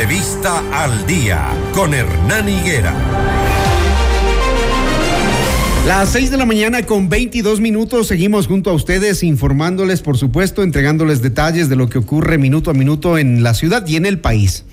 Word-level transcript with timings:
Entrevista 0.00 0.62
al 0.70 1.08
día 1.08 1.48
con 1.74 1.92
Hernán 1.92 2.48
Higuera. 2.48 2.94
Las 5.88 6.10
6 6.10 6.30
de 6.30 6.36
la 6.36 6.46
mañana 6.46 6.84
con 6.84 7.08
22 7.08 7.58
minutos 7.58 8.06
seguimos 8.06 8.46
junto 8.46 8.70
a 8.70 8.74
ustedes 8.74 9.24
informándoles, 9.24 10.00
por 10.00 10.16
supuesto, 10.16 10.62
entregándoles 10.62 11.20
detalles 11.20 11.68
de 11.68 11.74
lo 11.74 11.88
que 11.88 11.98
ocurre 11.98 12.38
minuto 12.38 12.70
a 12.70 12.74
minuto 12.74 13.18
en 13.18 13.42
la 13.42 13.54
ciudad 13.54 13.84
y 13.88 13.96
en 13.96 14.06
el 14.06 14.20
país. 14.20 14.64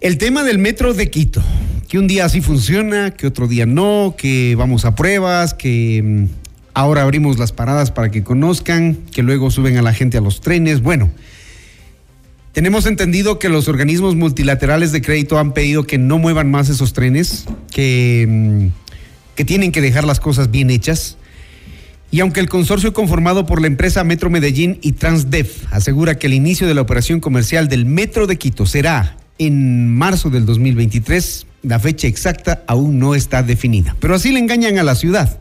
El 0.00 0.16
tema 0.16 0.42
del 0.44 0.56
metro 0.56 0.94
de 0.94 1.10
Quito, 1.10 1.42
que 1.86 1.98
un 1.98 2.06
día 2.06 2.26
sí 2.30 2.40
funciona, 2.40 3.10
que 3.10 3.26
otro 3.26 3.48
día 3.48 3.66
no, 3.66 4.14
que 4.16 4.54
vamos 4.56 4.86
a 4.86 4.94
pruebas, 4.94 5.52
que 5.52 6.02
mm, 6.02 6.24
ahora 6.72 7.02
abrimos 7.02 7.38
las 7.38 7.52
paradas 7.52 7.90
para 7.90 8.10
que 8.10 8.24
conozcan, 8.24 8.96
que 9.12 9.22
luego 9.22 9.50
suben 9.50 9.76
a 9.76 9.82
la 9.82 9.92
gente 9.92 10.16
a 10.16 10.22
los 10.22 10.40
trenes. 10.40 10.80
Bueno, 10.80 11.10
tenemos 12.58 12.86
entendido 12.86 13.38
que 13.38 13.48
los 13.48 13.68
organismos 13.68 14.16
multilaterales 14.16 14.90
de 14.90 15.00
crédito 15.00 15.38
han 15.38 15.52
pedido 15.52 15.84
que 15.84 15.96
no 15.96 16.18
muevan 16.18 16.50
más 16.50 16.68
esos 16.68 16.92
trenes, 16.92 17.44
que, 17.70 18.26
mm, 18.28 18.66
que 19.36 19.44
tienen 19.44 19.70
que 19.70 19.80
dejar 19.80 20.04
las 20.04 20.18
cosas 20.18 20.50
bien 20.50 20.68
hechas. 20.68 21.18
Y 22.10 22.18
aunque 22.18 22.40
el 22.40 22.48
consorcio 22.48 22.92
conformado 22.92 23.46
por 23.46 23.60
la 23.60 23.68
empresa 23.68 24.02
Metro 24.02 24.28
Medellín 24.28 24.80
y 24.82 24.90
Transdev 24.90 25.46
asegura 25.70 26.18
que 26.18 26.26
el 26.26 26.34
inicio 26.34 26.66
de 26.66 26.74
la 26.74 26.80
operación 26.80 27.20
comercial 27.20 27.68
del 27.68 27.86
Metro 27.86 28.26
de 28.26 28.38
Quito 28.38 28.66
será 28.66 29.16
en 29.38 29.94
marzo 29.94 30.28
del 30.28 30.44
2023, 30.44 31.46
la 31.62 31.78
fecha 31.78 32.08
exacta 32.08 32.64
aún 32.66 32.98
no 32.98 33.14
está 33.14 33.44
definida. 33.44 33.94
Pero 34.00 34.16
así 34.16 34.32
le 34.32 34.40
engañan 34.40 34.80
a 34.80 34.82
la 34.82 34.96
ciudad. 34.96 35.38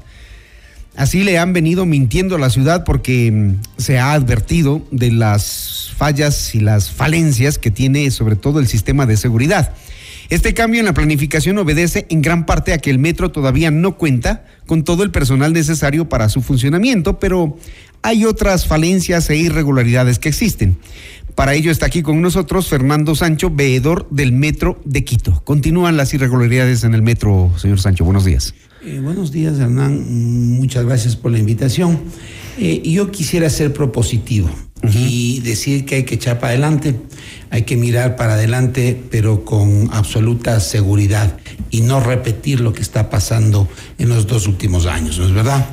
Así 0.97 1.23
le 1.23 1.37
han 1.37 1.53
venido 1.53 1.85
mintiendo 1.85 2.35
a 2.35 2.39
la 2.39 2.49
ciudad 2.49 2.83
porque 2.83 3.31
mm, 3.31 3.61
se 3.77 3.99
ha 3.99 4.13
advertido 4.13 4.81
de 4.91 5.11
las 5.11 5.93
fallas 5.95 6.55
y 6.55 6.59
las 6.59 6.91
falencias 6.91 7.59
que 7.59 7.71
tiene 7.71 8.09
sobre 8.09 8.35
todo 8.35 8.59
el 8.59 8.67
sistema 8.67 9.05
de 9.05 9.15
seguridad. 9.15 9.73
Este 10.29 10.53
cambio 10.53 10.79
en 10.79 10.87
la 10.87 10.93
planificación 10.93 11.57
obedece 11.59 12.07
en 12.09 12.21
gran 12.21 12.45
parte 12.45 12.73
a 12.73 12.79
que 12.79 12.89
el 12.89 12.99
metro 12.99 13.31
todavía 13.31 13.71
no 13.71 13.95
cuenta 13.95 14.43
con 14.65 14.83
todo 14.83 15.03
el 15.03 15.11
personal 15.11 15.53
necesario 15.53 16.09
para 16.09 16.29
su 16.29 16.41
funcionamiento, 16.41 17.19
pero 17.19 17.57
hay 18.01 18.25
otras 18.25 18.67
falencias 18.67 19.29
e 19.29 19.37
irregularidades 19.37 20.19
que 20.19 20.29
existen. 20.29 20.77
Para 21.35 21.53
ello 21.53 21.71
está 21.71 21.85
aquí 21.85 22.01
con 22.01 22.21
nosotros 22.21 22.67
Fernando 22.67 23.13
Sancho, 23.13 23.51
veedor 23.51 24.07
del 24.09 24.31
Metro 24.31 24.81
de 24.83 25.03
Quito. 25.03 25.43
Continúan 25.45 25.95
las 25.95 26.13
irregularidades 26.13 26.83
en 26.83 26.95
el 26.95 27.03
metro, 27.03 27.53
señor 27.57 27.79
Sancho. 27.79 28.03
Buenos 28.03 28.25
días. 28.25 28.55
Eh, 28.87 29.01
buenos 29.01 29.33
días, 29.33 29.59
Hernán. 29.59 30.55
Muchas 30.55 30.85
gracias 30.85 31.17
por 31.17 31.29
la 31.33 31.39
invitación. 31.39 31.99
Eh, 32.57 32.81
yo 32.85 33.11
quisiera 33.11 33.49
ser 33.49 33.73
propositivo 33.73 34.49
y 34.81 35.41
decir 35.41 35.83
que 35.83 35.95
hay 35.95 36.03
que 36.03 36.15
echar 36.15 36.39
para 36.39 36.51
adelante, 36.51 36.95
hay 37.49 37.63
que 37.63 37.75
mirar 37.75 38.15
para 38.15 38.35
adelante, 38.35 38.97
pero 39.11 39.43
con 39.43 39.89
absoluta 39.91 40.61
seguridad 40.61 41.37
y 41.69 41.81
no 41.81 41.99
repetir 41.99 42.61
lo 42.61 42.71
que 42.71 42.81
está 42.81 43.09
pasando 43.09 43.67
en 43.97 44.07
los 44.07 44.25
dos 44.25 44.47
últimos 44.47 44.85
años, 44.85 45.19
¿no 45.19 45.25
es 45.25 45.33
verdad? 45.33 45.65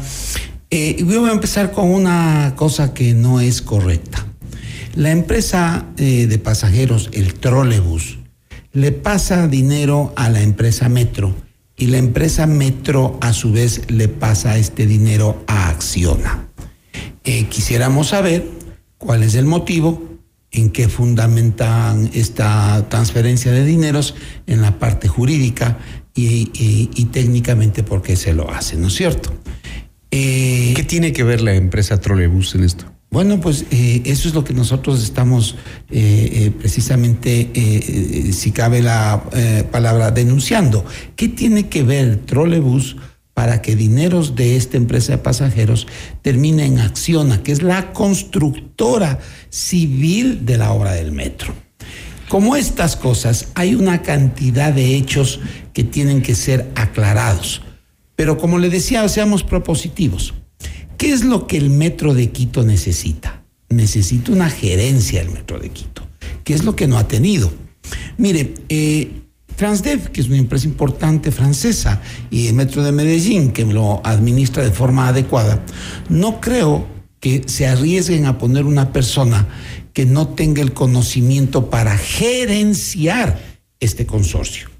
Eh, 0.70 0.96
yo 0.98 1.20
voy 1.20 1.30
a 1.30 1.34
empezar 1.34 1.70
con 1.70 1.90
una 1.90 2.54
cosa 2.56 2.94
que 2.94 3.14
no 3.14 3.40
es 3.40 3.62
correcta. 3.62 4.26
La 4.96 5.12
empresa 5.12 5.86
de 5.94 6.40
pasajeros, 6.42 7.10
el 7.12 7.34
trolebus, 7.34 8.18
le 8.72 8.90
pasa 8.90 9.46
dinero 9.46 10.12
a 10.16 10.30
la 10.30 10.42
empresa 10.42 10.88
Metro 10.88 11.32
y 11.76 11.86
la 11.88 11.98
empresa 11.98 12.46
Metro 12.46 13.18
a 13.20 13.32
su 13.32 13.52
vez 13.52 13.90
le 13.90 14.08
pasa 14.08 14.56
este 14.58 14.86
dinero 14.86 15.44
a 15.46 15.68
Acciona. 15.70 16.48
Eh, 17.24 17.46
quisiéramos 17.46 18.08
saber 18.08 18.46
cuál 18.98 19.22
es 19.22 19.34
el 19.34 19.46
motivo, 19.46 20.14
en 20.50 20.70
qué 20.70 20.88
fundamentan 20.88 22.10
esta 22.14 22.88
transferencia 22.88 23.50
de 23.50 23.64
dineros 23.64 24.14
en 24.46 24.62
la 24.62 24.78
parte 24.78 25.08
jurídica 25.08 25.78
y, 26.14 27.04
técnicamente 27.12 27.82
por 27.82 28.02
qué 28.02 28.14
se 28.14 28.32
lo 28.32 28.50
hace, 28.50 28.76
¿no 28.76 28.86
es 28.86 28.94
cierto? 28.94 29.34
Eh, 30.12 30.74
¿Qué 30.76 30.84
tiene 30.84 31.12
que 31.12 31.24
ver 31.24 31.40
la 31.40 31.54
empresa 31.54 32.00
Trolebus 32.00 32.54
en 32.54 32.62
esto? 32.62 32.93
Bueno, 33.14 33.40
pues 33.40 33.66
eh, 33.70 34.02
eso 34.06 34.26
es 34.26 34.34
lo 34.34 34.42
que 34.42 34.52
nosotros 34.54 35.00
estamos 35.00 35.54
eh, 35.88 36.30
eh, 36.32 36.50
precisamente, 36.50 38.32
si 38.32 38.50
cabe 38.50 38.82
la 38.82 39.22
palabra, 39.70 40.10
denunciando. 40.10 40.84
¿Qué 41.14 41.28
tiene 41.28 41.68
que 41.68 41.84
ver 41.84 42.04
el 42.06 42.18
trolebús 42.18 42.96
para 43.32 43.62
que 43.62 43.76
dineros 43.76 44.34
de 44.34 44.56
esta 44.56 44.78
empresa 44.78 45.12
de 45.12 45.18
pasajeros 45.18 45.86
termine 46.22 46.66
en 46.66 46.80
Acciona, 46.80 47.40
que 47.44 47.52
es 47.52 47.62
la 47.62 47.92
constructora 47.92 49.20
civil 49.48 50.44
de 50.44 50.58
la 50.58 50.72
obra 50.72 50.94
del 50.94 51.12
metro? 51.12 51.54
Como 52.28 52.56
estas 52.56 52.96
cosas, 52.96 53.46
hay 53.54 53.76
una 53.76 54.02
cantidad 54.02 54.72
de 54.72 54.96
hechos 54.96 55.38
que 55.72 55.84
tienen 55.84 56.20
que 56.20 56.34
ser 56.34 56.68
aclarados. 56.74 57.62
Pero 58.16 58.38
como 58.38 58.58
le 58.58 58.70
decía, 58.70 59.08
seamos 59.08 59.44
propositivos. 59.44 60.34
¿Qué 61.04 61.12
es 61.12 61.22
lo 61.22 61.46
que 61.46 61.58
el 61.58 61.68
Metro 61.68 62.14
de 62.14 62.30
Quito 62.30 62.62
necesita? 62.62 63.42
Necesita 63.68 64.32
una 64.32 64.48
gerencia 64.48 65.22
del 65.22 65.32
Metro 65.32 65.58
de 65.58 65.68
Quito, 65.68 66.08
¿Qué 66.44 66.54
es 66.54 66.64
lo 66.64 66.74
que 66.74 66.86
no 66.86 66.96
ha 66.96 67.06
tenido. 67.06 67.52
Mire, 68.16 68.54
eh, 68.70 69.10
Transdev, 69.54 70.12
que 70.12 70.22
es 70.22 70.28
una 70.28 70.38
empresa 70.38 70.66
importante 70.66 71.30
francesa, 71.30 72.00
y 72.30 72.46
el 72.46 72.54
Metro 72.54 72.82
de 72.82 72.92
Medellín, 72.92 73.52
que 73.52 73.66
lo 73.66 74.00
administra 74.02 74.64
de 74.64 74.70
forma 74.70 75.08
adecuada, 75.08 75.62
no 76.08 76.40
creo 76.40 76.86
que 77.20 77.42
se 77.48 77.66
arriesguen 77.66 78.24
a 78.24 78.38
poner 78.38 78.64
una 78.64 78.90
persona 78.90 79.46
que 79.92 80.06
no 80.06 80.28
tenga 80.28 80.62
el 80.62 80.72
conocimiento 80.72 81.68
para 81.68 81.98
gerenciar 81.98 83.38
este 83.78 84.06
consorcio. 84.06 84.70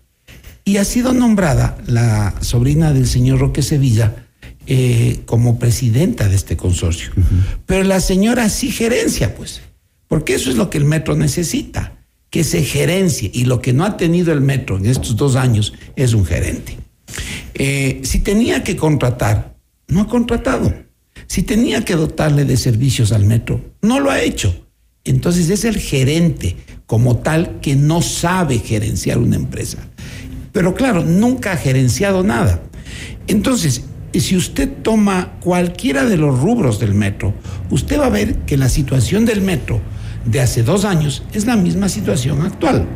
Y 0.65 0.79
ha 0.79 0.87
sido 0.87 1.13
nombrada 1.13 1.77
la 1.87 2.35
sobrina 2.41 2.95
del 2.95 3.07
señor 3.07 3.41
Roque 3.41 3.61
Sevilla 3.61 4.25
eh, 4.67 5.21
como 5.27 5.59
presidenta 5.59 6.29
de 6.29 6.37
este 6.37 6.57
consorcio. 6.57 7.13
Pero 7.67 7.85
la 7.85 8.01
señora 8.01 8.49
sí 8.49 8.71
gerencia, 8.71 9.35
pues, 9.35 9.61
porque 10.09 10.35
eso 10.35 10.51
es 10.51 10.57
lo 10.57 10.71
que 10.71 10.79
el 10.79 10.85
metro 10.85 11.17
necesita, 11.17 11.99
que 12.31 12.45
se 12.45 12.63
gerencie. 12.63 13.31
Y 13.33 13.45
lo 13.45 13.61
que 13.61 13.73
no 13.73 13.85
ha 13.85 13.97
tenido 13.97 14.33
el 14.33 14.41
metro 14.41 14.79
en 14.79 14.87
estos 14.87 15.17
dos 15.17 15.37
años 15.37 15.75
es 15.97 16.15
un 16.15 16.25
gerente. 16.25 16.77
Eh, 17.55 18.01
si 18.03 18.21
tenía 18.21 18.65
que 18.65 18.77
contratar, 18.77 19.57
no 19.89 20.01
ha 20.01 20.09
contratado. 20.09 20.73
Si 21.27 21.43
tenía 21.43 21.85
que 21.85 21.95
dotarle 21.95 22.45
de 22.45 22.57
servicios 22.57 23.13
al 23.13 23.25
metro, 23.25 23.61
no 23.83 24.01
lo 24.01 24.11
ha 24.11 24.21
hecho. 24.21 24.67
Entonces 25.05 25.51
es 25.51 25.65
el 25.65 25.79
gerente 25.79 26.57
como 26.87 27.19
tal 27.19 27.61
que 27.61 27.77
no 27.77 28.03
sabe 28.03 28.59
gerenciar 28.59 29.19
una 29.19 29.37
empresa. 29.37 29.79
Pero 30.53 30.75
claro, 30.75 31.05
nunca 31.05 31.53
ha 31.53 31.57
gerenciado 31.57 32.23
nada. 32.23 32.63
Entonces, 33.27 33.85
y 34.15 34.21
si 34.21 34.37
usted 34.37 34.71
toma 34.83 35.33
cualquiera 35.41 36.05
de 36.05 36.17
los 36.17 36.41
rubros 36.41 36.79
del 36.79 36.95
metro, 36.95 37.35
usted 37.69 37.99
va 37.99 38.07
a 38.07 38.11
ver 38.11 38.37
que 38.47 38.57
la 38.57 38.69
situación 38.69 39.25
del 39.25 39.43
metro 39.43 39.81
de 40.25 40.41
hace 40.41 40.63
dos 40.63 40.85
años 40.85 41.25
es 41.33 41.47
la 41.47 41.57
misma 41.57 41.89
situación 41.89 42.43
actual. 42.43 42.87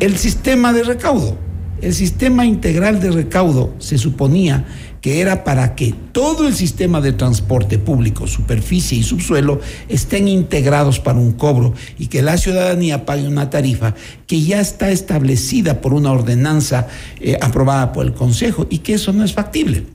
El 0.00 0.18
sistema 0.18 0.74
de 0.74 0.84
recaudo, 0.84 1.38
el 1.80 1.94
sistema 1.94 2.44
integral 2.44 3.00
de 3.00 3.10
recaudo 3.10 3.74
se 3.78 3.96
suponía 3.96 4.66
que 5.00 5.22
era 5.22 5.44
para 5.44 5.74
que 5.74 5.94
todo 6.12 6.46
el 6.46 6.54
sistema 6.54 7.00
de 7.00 7.12
transporte 7.12 7.78
público, 7.78 8.26
superficie 8.26 8.98
y 8.98 9.02
subsuelo, 9.02 9.60
estén 9.88 10.28
integrados 10.28 11.00
para 11.00 11.18
un 11.18 11.32
cobro 11.32 11.72
y 11.98 12.08
que 12.08 12.20
la 12.20 12.36
ciudadanía 12.36 13.06
pague 13.06 13.26
una 13.26 13.48
tarifa 13.48 13.94
que 14.26 14.42
ya 14.42 14.60
está 14.60 14.90
establecida 14.90 15.80
por 15.80 15.94
una 15.94 16.12
ordenanza 16.12 16.86
eh, 17.18 17.38
aprobada 17.40 17.92
por 17.92 18.04
el 18.04 18.12
Consejo 18.12 18.66
y 18.68 18.78
que 18.78 18.94
eso 18.94 19.12
no 19.14 19.24
es 19.24 19.32
factible. 19.32 19.93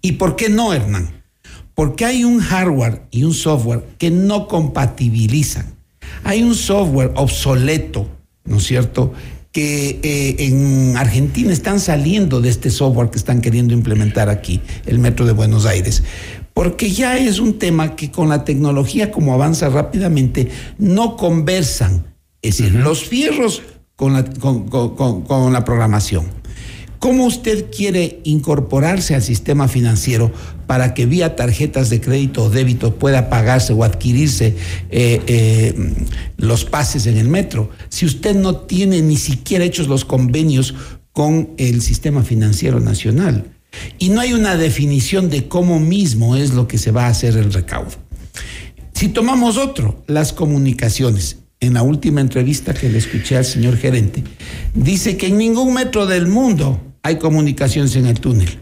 ¿Y 0.00 0.12
por 0.12 0.36
qué 0.36 0.48
no, 0.48 0.72
Hernán? 0.72 1.22
Porque 1.74 2.04
hay 2.04 2.24
un 2.24 2.40
hardware 2.40 3.02
y 3.10 3.24
un 3.24 3.34
software 3.34 3.84
que 3.98 4.10
no 4.10 4.48
compatibilizan. 4.48 5.74
Hay 6.24 6.42
un 6.42 6.54
software 6.54 7.12
obsoleto, 7.16 8.08
¿no 8.44 8.58
es 8.58 8.64
cierto? 8.64 9.12
que 9.56 10.00
eh, 10.02 10.36
en 10.40 10.98
Argentina 10.98 11.50
están 11.50 11.80
saliendo 11.80 12.42
de 12.42 12.50
este 12.50 12.68
software 12.68 13.08
que 13.08 13.16
están 13.16 13.40
queriendo 13.40 13.72
implementar 13.72 14.28
aquí, 14.28 14.60
el 14.84 14.98
Metro 14.98 15.24
de 15.24 15.32
Buenos 15.32 15.64
Aires, 15.64 16.02
porque 16.52 16.90
ya 16.90 17.16
es 17.16 17.38
un 17.38 17.58
tema 17.58 17.96
que 17.96 18.10
con 18.10 18.28
la 18.28 18.44
tecnología 18.44 19.10
como 19.10 19.32
avanza 19.32 19.70
rápidamente 19.70 20.50
no 20.76 21.16
conversan, 21.16 22.04
es 22.42 22.58
decir, 22.58 22.74
los 22.74 23.04
fierros 23.04 23.62
con 23.94 24.12
la 24.12 25.64
programación. 25.64 26.26
¿Cómo 26.98 27.26
usted 27.26 27.70
quiere 27.70 28.20
incorporarse 28.24 29.14
al 29.14 29.22
sistema 29.22 29.68
financiero 29.68 30.32
para 30.66 30.94
que 30.94 31.06
vía 31.06 31.36
tarjetas 31.36 31.90
de 31.90 32.00
crédito 32.00 32.44
o 32.44 32.50
débito 32.50 32.94
pueda 32.96 33.28
pagarse 33.28 33.72
o 33.72 33.84
adquirirse 33.84 34.56
eh, 34.90 35.22
eh, 35.26 35.94
los 36.36 36.64
pases 36.64 37.06
en 37.06 37.16
el 37.16 37.28
metro? 37.28 37.70
Si 37.88 38.06
usted 38.06 38.34
no 38.34 38.56
tiene 38.56 39.02
ni 39.02 39.16
siquiera 39.16 39.64
hechos 39.64 39.88
los 39.88 40.04
convenios 40.04 40.74
con 41.12 41.50
el 41.58 41.82
sistema 41.82 42.22
financiero 42.22 42.80
nacional 42.80 43.44
y 43.98 44.08
no 44.08 44.20
hay 44.20 44.32
una 44.32 44.56
definición 44.56 45.30
de 45.30 45.48
cómo 45.48 45.80
mismo 45.80 46.36
es 46.36 46.54
lo 46.54 46.66
que 46.66 46.78
se 46.78 46.90
va 46.90 47.06
a 47.06 47.10
hacer 47.10 47.36
el 47.36 47.52
recaudo. 47.52 47.92
Si 48.92 49.08
tomamos 49.08 49.58
otro, 49.58 50.02
las 50.06 50.32
comunicaciones. 50.32 51.38
En 51.66 51.74
la 51.74 51.82
última 51.82 52.20
entrevista 52.20 52.72
que 52.74 52.88
le 52.88 52.98
escuché 52.98 53.36
al 53.36 53.44
señor 53.44 53.76
gerente, 53.76 54.24
dice 54.74 55.16
que 55.16 55.26
en 55.26 55.38
ningún 55.38 55.74
metro 55.74 56.06
del 56.06 56.26
mundo 56.26 56.80
hay 57.02 57.16
comunicaciones 57.16 57.94
en 57.96 58.06
el 58.06 58.20
túnel. 58.20 58.60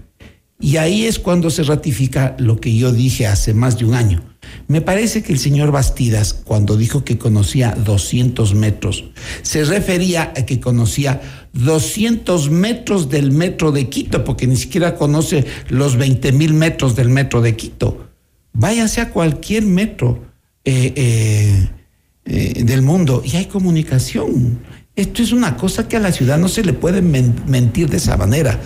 Y 0.61 0.77
ahí 0.79 1.05
es 1.05 1.19
cuando 1.19 1.51
se 1.51 1.63
ratifica 1.63 2.37
lo 2.39 2.59
que 2.61 2.75
yo 2.75 2.93
dije 2.93 3.27
hace 3.27 3.55
más 3.55 3.79
de 3.79 3.85
un 3.85 3.95
año. 3.95 4.23
Me 4.67 4.81
parece 4.81 5.23
que 5.23 5.33
el 5.33 5.39
señor 5.39 5.71
Bastidas, 5.71 6.33
cuando 6.33 6.77
dijo 6.77 7.05
que 7.05 7.19
conocía 7.19 7.77
200 7.85 8.55
metros, 8.55 9.05
se 9.43 9.65
refería 9.65 10.33
a 10.37 10.47
que 10.47 10.61
conocía 10.61 11.21
200 11.53 12.51
metros 12.51 13.11
del 13.11 13.31
metro 13.31 13.73
de 13.73 13.89
Quito, 13.89 14.25
porque 14.25 14.47
ni 14.47 14.57
siquiera 14.57 14.95
conoce 14.95 15.45
los 15.69 15.97
20 15.97 16.33
mil 16.33 16.55
metros 16.55 16.97
del 16.97 17.11
metro 17.11 17.43
de 17.43 17.57
Quito. 17.57 18.09
Váyase 18.53 19.01
a 19.01 19.11
cualquier 19.11 19.65
metro 19.65 20.25
eh, 20.65 20.93
eh, 20.97 21.69
eh, 22.27 22.65
del 22.65 22.81
mundo 22.81 23.23
y 23.23 23.37
hay 23.37 23.47
comunicación. 23.47 24.59
Esto 24.97 25.23
es 25.23 25.33
una 25.33 25.57
cosa 25.57 25.89
que 25.89 25.97
a 25.97 26.01
la 26.01 26.11
ciudad 26.11 26.39
no 26.39 26.49
se 26.49 26.63
le 26.63 26.73
puede 26.73 27.03
mentir 27.03 27.91
de 27.91 27.97
esa 27.97 28.17
manera. 28.17 28.61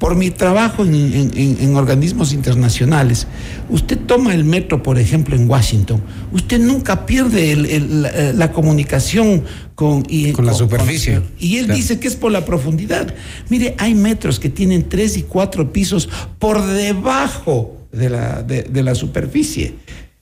Por 0.00 0.16
mi 0.16 0.30
trabajo 0.30 0.82
en, 0.82 1.76
organismos 1.76 2.32
internacionales, 2.32 3.26
usted 3.68 3.98
toma 3.98 4.34
el 4.34 4.44
metro, 4.44 4.82
por 4.82 4.98
ejemplo, 4.98 5.36
en 5.36 5.48
Washington, 5.48 6.02
usted 6.32 6.58
nunca 6.58 7.06
pierde 7.06 7.54
la, 8.34 8.50
comunicación 8.50 9.44
con, 9.74 10.04
con 10.32 10.46
la 10.46 10.54
superficie. 10.54 11.20
y 11.38 11.58
él 11.58 11.68
dice 11.68 12.00
que 12.00 12.08
es 12.08 12.16
por 12.16 12.32
la 12.32 12.44
profundidad. 12.44 13.14
Mire, 13.48 13.74
hay 13.78 13.94
metros 13.94 14.40
que 14.40 14.48
tienen 14.48 14.88
tres 14.88 15.18
y 15.18 15.22
cuatro 15.22 15.72
pisos 15.72 16.08
por 16.38 16.66
debajo 16.66 17.76
de 17.92 18.08
la, 18.08 18.42
de 18.42 18.82
la 18.82 18.94
superficie. 18.94 19.74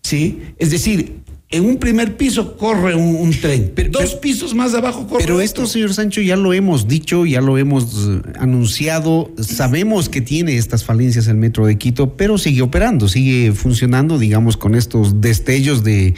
¿sí? 0.03 0.43
Es 0.59 0.71
decir, 0.71 1.22
en 1.53 1.67
un 1.67 1.77
primer 1.77 2.17
piso 2.17 2.57
corre 2.57 2.95
un, 2.95 3.31
tren, 3.31 3.73
pero, 3.75 3.91
dos 3.91 4.15
pisos 4.15 4.55
más 4.55 4.75
abajo 4.75 5.07
corre. 5.07 5.23
Pero 5.23 5.41
esto, 5.41 5.67
señor 5.67 5.93
Sancho, 5.93 6.23
ya 6.23 6.35
lo 6.35 6.53
hemos 6.55 6.89
dicho, 6.89 7.27
ya 7.27 7.41
lo 7.41 7.59
hemos 7.59 8.09
eh, 8.09 8.23
anunciado. 8.39 9.31
Sabemos 9.39 10.09
que 10.09 10.23
tiene 10.23 10.57
estas 10.57 10.83
falencias 10.83 11.27
el 11.29 11.37
metro 11.37 11.67
de 11.67 11.77
Quito, 11.77 12.17
pero 12.17 12.39
sigue 12.39 12.63
operando, 12.63 13.07
sigue 13.07 13.53
funcionando, 13.53 14.19
digamos, 14.19 14.57
con 14.57 14.75
estos 14.75 15.21
destellos 15.21 15.85
de 15.85 16.15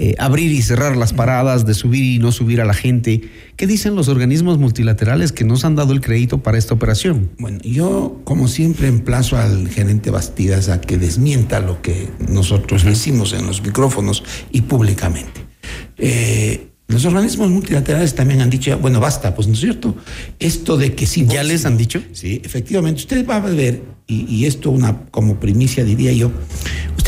eh, 0.00 0.14
abrir 0.18 0.52
y 0.52 0.62
cerrar 0.62 0.96
las 0.96 1.12
paradas, 1.12 1.66
de 1.66 1.74
subir 1.74 2.04
y 2.04 2.18
no 2.20 2.30
subir 2.30 2.60
a 2.60 2.64
la 2.64 2.72
gente. 2.72 3.20
¿Qué 3.56 3.66
dicen 3.66 3.96
los 3.96 4.06
organismos 4.06 4.56
multilaterales 4.56 5.32
que 5.32 5.42
nos 5.42 5.64
han 5.64 5.74
dado 5.74 5.92
el 5.92 6.00
crédito 6.00 6.38
para 6.38 6.56
esta 6.56 6.72
operación? 6.72 7.30
Bueno, 7.38 7.58
yo 7.64 8.20
como 8.22 8.46
siempre 8.46 8.86
emplazo 8.86 9.36
al 9.36 9.68
gerente 9.68 10.10
Bastidas 10.10 10.68
a 10.68 10.80
que 10.80 10.98
desmienta 10.98 11.58
lo 11.58 11.82
que 11.82 12.08
nosotros 12.28 12.84
decimos 12.84 13.32
en 13.32 13.44
los 13.44 13.60
micrófonos 13.60 14.22
y 14.52 14.60
públicamente. 14.60 15.40
Eh, 15.96 16.68
los 16.86 17.04
organismos 17.04 17.50
multilaterales 17.50 18.14
también 18.14 18.40
han 18.40 18.48
dicho, 18.48 18.78
bueno, 18.78 19.00
basta, 19.00 19.34
pues 19.34 19.46
no 19.46 19.54
es 19.54 19.60
cierto. 19.60 19.94
Esto 20.38 20.76
de 20.78 20.94
que 20.94 21.06
sí. 21.06 21.26
¿Ya 21.28 21.42
les 21.42 21.66
han 21.66 21.76
dicho? 21.76 22.00
Sí, 22.12 22.40
efectivamente. 22.44 23.00
Usted 23.00 23.26
va 23.28 23.36
a 23.36 23.40
ver, 23.40 23.82
y, 24.06 24.24
y, 24.32 24.46
esto 24.46 24.70
una 24.70 25.06
como 25.10 25.38
primicia 25.38 25.84
diría 25.84 26.12
yo, 26.12 26.30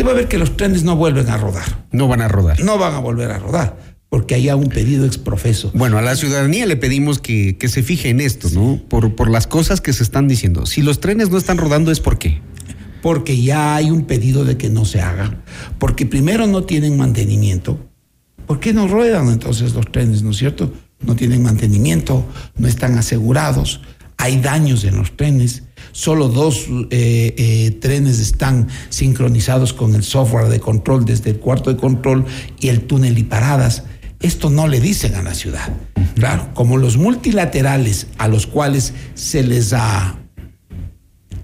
usted 0.00 0.08
va 0.08 0.12
a 0.12 0.16
ver 0.16 0.28
que 0.28 0.38
los 0.38 0.56
trenes 0.56 0.82
no 0.82 0.96
vuelven 0.96 1.28
a 1.28 1.36
rodar. 1.36 1.86
No 1.92 2.08
van 2.08 2.22
a 2.22 2.28
rodar. 2.28 2.58
No 2.60 2.78
van 2.78 2.94
a 2.94 3.00
volver 3.00 3.30
a 3.32 3.38
rodar, 3.38 3.76
porque 4.08 4.34
haya 4.34 4.56
un 4.56 4.70
pedido 4.70 5.04
exprofeso. 5.04 5.70
Bueno, 5.74 5.98
a 5.98 6.02
la 6.02 6.16
ciudadanía 6.16 6.64
le 6.64 6.76
pedimos 6.76 7.18
que, 7.18 7.58
que 7.58 7.68
se 7.68 7.82
fije 7.82 8.08
en 8.08 8.20
esto, 8.20 8.48
¿no? 8.54 8.80
Por, 8.88 9.14
por 9.14 9.28
las 9.28 9.46
cosas 9.46 9.82
que 9.82 9.92
se 9.92 10.02
están 10.02 10.26
diciendo. 10.26 10.64
Si 10.64 10.80
los 10.80 11.00
trenes 11.00 11.28
no 11.28 11.36
están 11.36 11.58
rodando 11.58 11.92
es 11.92 12.00
por 12.00 12.18
qué. 12.18 12.40
Porque 13.02 13.42
ya 13.42 13.74
hay 13.74 13.90
un 13.90 14.06
pedido 14.06 14.46
de 14.46 14.56
que 14.56 14.70
no 14.70 14.86
se 14.86 15.02
haga. 15.02 15.42
Porque 15.78 16.06
primero 16.06 16.46
no 16.46 16.64
tienen 16.64 16.96
mantenimiento. 16.96 17.78
¿Por 18.46 18.58
qué 18.58 18.72
no 18.72 18.88
ruedan 18.88 19.28
entonces 19.28 19.74
los 19.74 19.92
trenes, 19.92 20.22
no 20.22 20.30
es 20.30 20.38
cierto? 20.38 20.72
No 21.00 21.14
tienen 21.14 21.42
mantenimiento, 21.42 22.24
no 22.56 22.68
están 22.68 22.96
asegurados, 22.96 23.82
hay 24.16 24.40
daños 24.40 24.84
en 24.84 24.96
los 24.96 25.16
trenes 25.16 25.64
Solo 25.92 26.28
dos 26.28 26.66
eh, 26.90 27.34
eh, 27.36 27.70
trenes 27.80 28.20
están 28.20 28.68
sincronizados 28.88 29.72
con 29.72 29.94
el 29.94 30.04
software 30.04 30.48
de 30.48 30.60
control 30.60 31.04
desde 31.04 31.30
el 31.30 31.38
cuarto 31.38 31.72
de 31.72 31.78
control 31.78 32.24
y 32.60 32.68
el 32.68 32.82
túnel 32.82 33.18
y 33.18 33.24
paradas. 33.24 33.84
Esto 34.20 34.50
no 34.50 34.68
le 34.68 34.80
dicen 34.80 35.14
a 35.14 35.22
la 35.22 35.34
ciudad. 35.34 35.68
Claro, 36.14 36.48
como 36.54 36.76
los 36.76 36.96
multilaterales 36.96 38.08
a 38.18 38.28
los 38.28 38.46
cuales 38.46 38.92
se 39.14 39.42
les 39.42 39.72
ha 39.72 40.18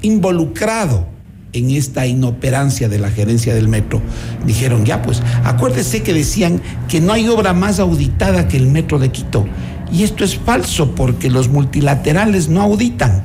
involucrado 0.02 1.06
en 1.52 1.70
esta 1.70 2.06
inoperancia 2.06 2.88
de 2.88 2.98
la 2.98 3.10
gerencia 3.10 3.54
del 3.54 3.68
metro, 3.68 4.02
dijeron, 4.44 4.84
ya 4.84 5.02
pues, 5.02 5.22
acuérdese 5.44 6.02
que 6.02 6.12
decían 6.12 6.60
que 6.88 7.00
no 7.00 7.12
hay 7.12 7.28
obra 7.28 7.54
más 7.54 7.80
auditada 7.80 8.46
que 8.46 8.58
el 8.58 8.66
metro 8.66 8.98
de 8.98 9.10
Quito. 9.10 9.46
Y 9.90 10.02
esto 10.02 10.24
es 10.24 10.36
falso 10.36 10.94
porque 10.94 11.30
los 11.30 11.48
multilaterales 11.48 12.48
no 12.48 12.60
auditan 12.60 13.24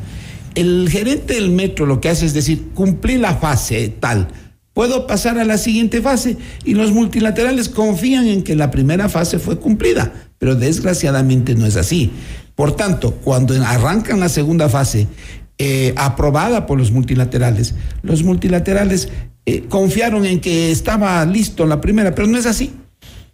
el 0.56 0.88
gerente 0.90 1.36
del 1.36 1.50
metro 1.50 1.86
lo 1.86 2.02
que 2.02 2.10
hace 2.10 2.26
es 2.26 2.34
decir, 2.34 2.70
cumplí 2.74 3.18
la 3.18 3.36
fase 3.36 3.90
tal, 3.90 4.28
puedo 4.74 5.08
pasar 5.08 5.38
a 5.40 5.46
la 5.46 5.58
siguiente 5.58 6.02
fase 6.02 6.38
y 6.64 6.74
los 6.74 6.92
multilaterales 6.92 7.70
confían 7.70 8.28
en 8.28 8.44
que 8.44 8.56
la 8.56 8.72
primera 8.72 9.10
fase 9.10 9.40
fue 9.40 9.60
cumplida, 9.60 10.14
pero 10.38 10.56
desgraciadamente 10.56 11.56
no 11.56 11.66
es 11.66 11.76
así. 11.76 12.12
Por 12.56 12.76
tanto, 12.76 13.16
cuando 13.24 13.54
arrancan 13.64 14.20
la 14.20 14.30
segunda 14.30 14.70
fase, 14.70 15.08
eh, 15.58 15.94
aprobada 15.96 16.66
por 16.66 16.78
los 16.78 16.92
multilaterales, 16.92 17.76
los 18.02 18.24
multilaterales 18.24 19.10
eh, 19.46 19.64
confiaron 19.70 20.26
en 20.26 20.40
que 20.40 20.72
estaba 20.72 21.26
listo 21.26 21.66
la 21.66 21.82
primera, 21.82 22.14
pero 22.14 22.28
no 22.28 22.38
es 22.38 22.46
así. 22.46 22.74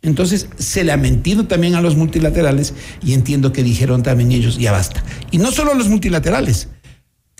Entonces 0.01 0.47
se 0.57 0.83
le 0.83 0.91
ha 0.91 0.97
mentido 0.97 1.47
también 1.47 1.75
a 1.75 1.81
los 1.81 1.95
multilaterales 1.95 2.73
y 3.03 3.13
entiendo 3.13 3.51
que 3.51 3.63
dijeron 3.63 4.03
también 4.03 4.31
ellos, 4.31 4.57
ya 4.57 4.71
basta. 4.71 5.03
Y 5.31 5.37
no 5.37 5.51
solo 5.51 5.73
los 5.73 5.89
multilaterales, 5.89 6.69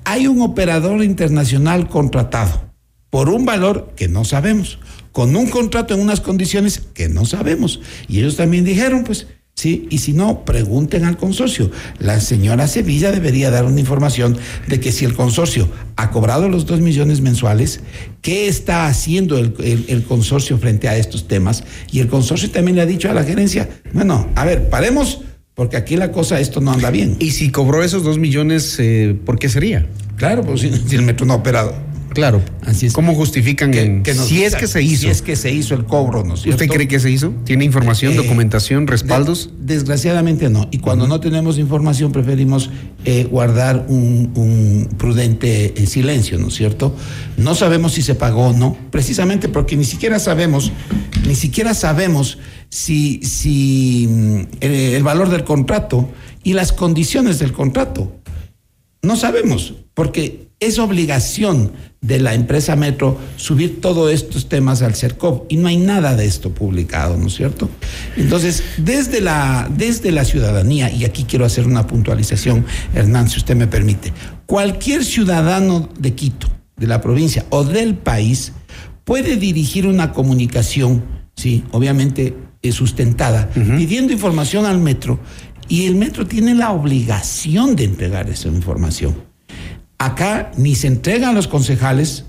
hay 0.08 0.26
un 0.28 0.42
operador 0.42 1.04
internacional 1.04 1.90
contratado 1.90 2.72
por 3.10 3.28
un 3.28 3.44
valor 3.44 3.92
que 3.98 4.08
no 4.08 4.24
sabemos, 4.24 4.80
con 5.12 5.36
un 5.36 5.50
contrato 5.50 5.94
en 5.94 6.00
unas 6.00 6.22
condiciones 6.22 6.82
que 6.94 7.10
no 7.10 7.26
sabemos. 7.26 7.82
Y 8.08 8.20
ellos 8.20 8.38
también 8.38 8.64
dijeron, 8.64 9.04
pues, 9.04 9.28
sí, 9.54 9.86
y 9.90 9.98
si 9.98 10.14
no, 10.14 10.46
pregunten 10.46 11.04
al 11.04 11.18
consorcio. 11.18 11.72
La 12.00 12.22
señora 12.22 12.70
Sevilla 12.70 13.12
debería 13.12 13.52
dar 13.52 13.66
una 13.66 13.82
información 13.82 14.38
de 14.68 14.80
que 14.80 14.94
si 14.94 15.04
el 15.04 15.14
consorcio 15.14 15.70
ha 15.98 16.10
cobrado 16.10 16.48
los 16.48 16.66
dos 16.66 16.80
millones 16.80 17.20
mensuales, 17.20 17.82
¿qué 18.22 18.48
está 18.48 18.88
haciendo 18.88 19.38
el, 19.38 19.56
el 19.90 20.04
consorcio 20.06 20.58
frente 20.58 20.88
a 20.88 20.96
estos 20.96 21.28
temas? 21.28 21.66
Y 21.92 22.00
el 22.00 22.08
consorcio 22.08 22.50
también 22.50 22.78
le 22.78 22.82
ha 22.82 22.86
dicho 22.86 23.12
a 23.12 23.14
la 23.14 23.26
gerencia, 23.26 23.68
bueno, 23.92 24.30
a 24.36 24.46
ver, 24.46 24.70
paremos 24.70 25.20
porque 25.58 25.76
aquí 25.76 25.96
la 25.98 26.12
cosa, 26.12 26.40
esto 26.40 26.62
no 26.62 26.72
anda 26.72 26.92
bien. 26.92 27.18
Y 27.20 27.32
si 27.32 27.50
cobró 27.50 27.84
esos 27.84 28.04
dos 28.04 28.20
millones, 28.20 28.76
eh, 28.78 29.16
¿por 29.26 29.40
qué 29.40 29.50
sería? 29.50 29.88
Claro, 30.16 30.44
pues 30.44 30.62
si, 30.62 30.96
el 30.96 31.02
metro 31.02 31.26
no 31.26 31.34
ha 31.34 31.38
operado. 31.38 31.74
Claro. 32.14 32.44
Así 32.62 32.86
es. 32.86 32.94
¿Cómo 32.94 33.16
justifican 33.16 33.72
que, 33.72 34.14
si 34.14 34.44
es 34.44 34.56
que 34.56 34.68
se 34.68 34.84
hizo? 34.84 35.02
Si 35.02 35.08
es 35.08 35.24
que 35.24 35.36
se 35.36 35.52
hizo 35.52 35.74
el 35.74 35.86
cobro, 35.86 36.24
¿no 36.24 36.36
¿Usted 36.36 36.68
cree 36.68 36.88
que 36.88 37.00
se 37.00 37.10
hizo? 37.10 37.34
¿Tiene 37.44 37.66
información, 37.66 38.14
eh, 38.14 38.18
documentación, 38.18 38.86
respaldos? 38.86 39.50
desgraciadamente 39.60 40.48
no. 40.52 40.68
Y 40.70 40.78
cuando 40.78 41.08
no 41.08 41.20
tenemos 41.20 41.58
información 41.58 42.12
preferimos 42.12 42.70
eh, 43.06 43.24
guardar 43.24 43.88
un, 43.88 44.88
prudente 45.00 45.74
silencio, 45.88 46.38
¿no 46.38 46.50
es 46.50 46.54
cierto? 46.54 46.96
No 47.36 47.56
sabemos 47.56 47.94
si 47.94 48.04
se 48.04 48.14
pagó 48.14 48.50
o 48.50 48.54
no, 48.54 48.78
precisamente 48.92 49.50
porque 49.50 49.76
ni 49.76 49.86
siquiera 49.86 50.20
sabemos, 50.20 50.72
ni 51.26 51.34
siquiera 51.34 51.74
sabemos 51.74 52.38
si, 52.70 53.22
si 53.24 54.08
mm, 54.10 54.42
el 54.62 55.04
valor 55.04 55.30
del 55.30 55.44
contrato 55.44 56.10
y 56.44 56.54
las 56.54 56.72
condiciones 56.72 57.40
del 57.40 57.54
contrato. 57.54 58.12
No 59.02 59.16
sabemos, 59.16 59.76
porque 59.94 60.48
es 60.60 60.80
obligación 60.80 61.72
de 62.02 62.20
la 62.20 62.34
empresa 62.34 62.76
Metro 62.76 63.18
subir 63.36 63.80
todos 63.80 64.12
estos 64.12 64.50
temas 64.50 64.82
al 64.82 64.96
CERCOP 64.96 65.52
y 65.52 65.58
no 65.58 65.68
hay 65.68 65.78
nada 65.78 66.16
de 66.16 66.26
esto 66.26 66.52
publicado, 66.52 67.18
¿no 67.18 67.28
es 67.28 67.36
cierto? 67.36 67.70
Entonces, 68.16 68.64
desde 68.78 69.22
la, 69.22 69.70
desde 69.76 70.12
la 70.12 70.26
ciudadanía, 70.26 70.92
y 70.92 71.06
aquí 71.06 71.26
quiero 71.26 71.46
hacer 71.46 71.68
una 71.68 71.86
puntualización, 71.86 72.66
Hernán, 72.94 73.30
si 73.30 73.38
usted 73.38 73.56
me 73.56 73.68
permite, 73.68 74.14
cualquier 74.46 75.06
ciudadano 75.06 75.90
de 76.00 76.14
Quito, 76.14 76.48
de 76.76 76.88
la 76.88 77.02
provincia 77.02 77.46
o 77.50 77.64
del 77.64 77.96
país, 77.96 78.54
puede 79.04 79.38
dirigir 79.38 79.86
una 79.86 80.12
comunicación, 80.12 81.04
sí, 81.36 81.64
obviamente 81.72 82.36
sustentada, 82.72 83.50
pidiendo 83.50 84.14
información 84.14 84.66
al 84.66 84.80
metro 84.80 85.20
y 85.70 85.86
el 85.86 85.96
metro 85.96 86.26
tiene 86.26 86.54
la 86.56 86.72
obligación 86.72 87.76
de 87.76 87.86
entregar 87.86 88.30
esa 88.30 88.48
información. 88.50 89.16
Acá 89.98 90.52
ni 90.58 90.76
se 90.76 90.88
entregan 90.88 91.36
los 91.36 91.48
concejales, 91.48 92.26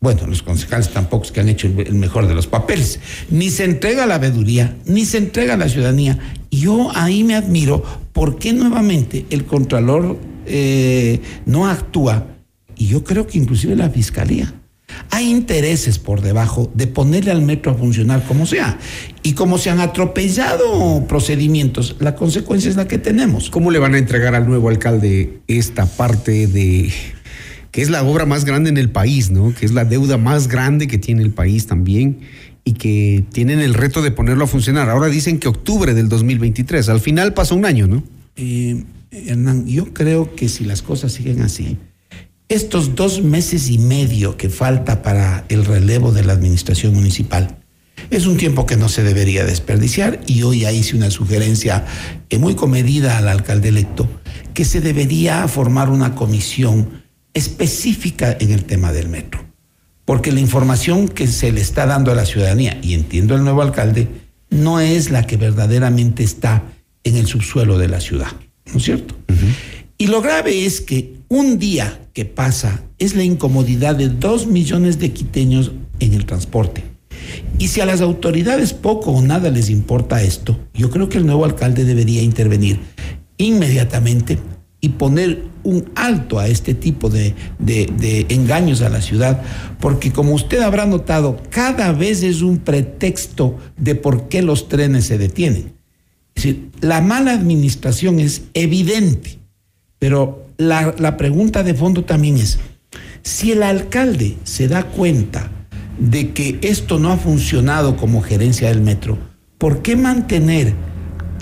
bueno, 0.00 0.26
los 0.26 0.42
concejales 0.42 0.90
tampoco 0.90 1.24
es 1.24 1.32
que 1.32 1.40
han 1.40 1.48
hecho 1.48 1.66
el 1.66 1.94
mejor 1.94 2.26
de 2.26 2.34
los 2.34 2.46
papeles, 2.46 3.00
ni 3.30 3.50
se 3.50 3.64
entrega 3.64 4.06
la 4.06 4.18
veeduría, 4.18 4.76
ni 4.86 5.04
se 5.04 5.18
entrega 5.18 5.54
a 5.54 5.56
la 5.56 5.68
ciudadanía. 5.68 6.18
Yo 6.50 6.90
ahí 6.94 7.24
me 7.24 7.34
admiro 7.34 7.82
por 8.12 8.38
qué 8.38 8.52
nuevamente 8.52 9.26
el 9.30 9.44
Contralor 9.44 10.18
eh, 10.46 11.20
no 11.44 11.66
actúa, 11.66 12.26
y 12.76 12.88
yo 12.88 13.04
creo 13.04 13.26
que 13.26 13.38
inclusive 13.38 13.74
la 13.74 13.88
Fiscalía 13.88 14.52
Hay 15.10 15.30
intereses 15.30 15.98
por 15.98 16.20
debajo 16.20 16.70
de 16.74 16.86
ponerle 16.86 17.30
al 17.30 17.42
metro 17.42 17.72
a 17.72 17.74
funcionar 17.74 18.24
como 18.24 18.46
sea. 18.46 18.78
Y 19.22 19.32
como 19.32 19.58
se 19.58 19.70
han 19.70 19.80
atropellado 19.80 21.06
procedimientos, 21.06 21.96
la 21.98 22.14
consecuencia 22.14 22.70
es 22.70 22.76
la 22.76 22.88
que 22.88 22.98
tenemos. 22.98 23.50
¿Cómo 23.50 23.70
le 23.70 23.78
van 23.78 23.94
a 23.94 23.98
entregar 23.98 24.34
al 24.34 24.46
nuevo 24.46 24.68
alcalde 24.68 25.40
esta 25.46 25.86
parte 25.86 26.46
de 26.46 26.92
que 27.70 27.82
es 27.82 27.90
la 27.90 28.02
obra 28.04 28.24
más 28.24 28.46
grande 28.46 28.70
en 28.70 28.78
el 28.78 28.88
país, 28.88 29.30
¿no? 29.30 29.54
Que 29.54 29.66
es 29.66 29.72
la 29.72 29.84
deuda 29.84 30.16
más 30.16 30.48
grande 30.48 30.86
que 30.88 30.96
tiene 30.96 31.22
el 31.22 31.30
país 31.30 31.66
también 31.66 32.20
y 32.64 32.72
que 32.72 33.24
tienen 33.32 33.60
el 33.60 33.74
reto 33.74 34.00
de 34.00 34.10
ponerlo 34.10 34.44
a 34.44 34.46
funcionar. 34.46 34.88
Ahora 34.88 35.08
dicen 35.08 35.38
que 35.38 35.46
octubre 35.46 35.92
del 35.92 36.08
2023, 36.08 36.88
al 36.88 37.00
final 37.00 37.34
pasó 37.34 37.54
un 37.54 37.66
año, 37.66 37.86
¿no? 37.86 38.02
Eh, 38.36 38.82
Hernán, 39.10 39.66
yo 39.66 39.92
creo 39.92 40.34
que 40.34 40.48
si 40.48 40.64
las 40.64 40.82
cosas 40.82 41.12
siguen 41.12 41.42
así, 41.42 41.76
estos 42.48 42.94
dos 42.94 43.22
meses 43.22 43.70
y 43.70 43.78
medio 43.78 44.36
que 44.36 44.48
falta 44.48 45.02
para 45.02 45.44
el 45.48 45.64
relevo 45.64 46.12
de 46.12 46.24
la 46.24 46.32
administración 46.32 46.94
municipal, 46.94 47.58
es 48.10 48.26
un 48.26 48.36
tiempo 48.36 48.66
que 48.66 48.76
no 48.76 48.88
se 48.88 49.02
debería 49.02 49.44
desperdiciar 49.44 50.20
y 50.26 50.42
hoy 50.42 50.60
ya 50.60 50.72
hice 50.72 50.96
una 50.96 51.10
sugerencia 51.10 51.84
eh, 52.30 52.38
muy 52.38 52.54
comedida 52.54 53.18
al 53.18 53.28
alcalde 53.28 53.70
electo 53.70 54.08
que 54.54 54.64
se 54.64 54.80
debería 54.80 55.46
formar 55.48 55.90
una 55.90 56.14
comisión 56.14 57.02
específica 57.34 58.36
en 58.38 58.52
el 58.52 58.64
tema 58.64 58.92
del 58.92 59.08
metro. 59.08 59.44
Porque 60.04 60.30
la 60.30 60.40
información 60.40 61.08
que 61.08 61.26
se 61.26 61.50
le 61.52 61.60
está 61.60 61.84
dando 61.84 62.12
a 62.12 62.14
la 62.14 62.24
ciudadanía, 62.24 62.78
y 62.80 62.94
entiendo 62.94 63.34
el 63.34 63.42
nuevo 63.42 63.60
alcalde, 63.60 64.08
no 64.50 64.78
es 64.78 65.10
la 65.10 65.26
que 65.26 65.36
verdaderamente 65.36 66.22
está 66.22 66.62
en 67.02 67.16
el 67.16 67.26
subsuelo 67.26 67.76
de 67.76 67.88
la 67.88 68.00
ciudad, 68.00 68.28
¿no 68.72 68.78
es 68.78 68.84
cierto? 68.84 69.16
Y 69.98 70.08
lo 70.08 70.20
grave 70.20 70.66
es 70.66 70.80
que 70.80 71.14
un 71.28 71.58
día 71.58 72.08
que 72.12 72.24
pasa 72.24 72.82
es 72.98 73.14
la 73.14 73.24
incomodidad 73.24 73.96
de 73.96 74.08
dos 74.08 74.46
millones 74.46 74.98
de 74.98 75.12
quiteños 75.12 75.72
en 76.00 76.14
el 76.14 76.26
transporte. 76.26 76.84
Y 77.58 77.68
si 77.68 77.80
a 77.80 77.86
las 77.86 78.00
autoridades 78.00 78.72
poco 78.72 79.10
o 79.10 79.22
nada 79.22 79.50
les 79.50 79.70
importa 79.70 80.22
esto, 80.22 80.58
yo 80.74 80.90
creo 80.90 81.08
que 81.08 81.18
el 81.18 81.26
nuevo 81.26 81.44
alcalde 81.44 81.84
debería 81.84 82.22
intervenir 82.22 82.78
inmediatamente 83.38 84.38
y 84.80 84.90
poner 84.90 85.42
un 85.64 85.90
alto 85.94 86.38
a 86.38 86.46
este 86.46 86.74
tipo 86.74 87.10
de, 87.10 87.34
engaños 88.28 88.82
a 88.82 88.88
la 88.88 89.00
ciudad, 89.00 89.42
porque 89.80 90.12
como 90.12 90.32
usted 90.34 90.60
habrá 90.60 90.86
notado, 90.86 91.42
cada 91.50 91.92
vez 91.92 92.22
es 92.22 92.42
un 92.42 92.58
pretexto 92.58 93.58
de 93.76 93.94
por 93.94 94.28
qué 94.28 94.42
los 94.42 94.68
trenes 94.68 95.06
se 95.06 95.18
detienen. 95.18 95.74
Es 96.34 96.44
decir, 96.44 96.70
la 96.80 97.00
mala 97.00 97.32
administración 97.32 98.20
es 98.20 98.42
evidente, 98.54 99.40
pero 99.98 100.46
la, 100.58 101.16
pregunta 101.16 101.62
de 101.62 101.74
fondo 101.74 102.04
también 102.04 102.36
es, 102.36 102.58
si 103.22 103.52
el 103.52 103.62
alcalde 103.62 104.36
se 104.44 104.68
da 104.68 104.84
cuenta 104.84 105.50
de 105.98 106.32
que 106.32 106.58
esto 106.62 106.98
no 106.98 107.10
ha 107.10 107.16
funcionado 107.16 107.96
como 107.96 108.22
gerencia 108.22 108.68
del 108.68 108.80
metro, 108.80 109.18
¿por 109.58 109.82
qué 109.82 109.96
mantener 109.96 110.74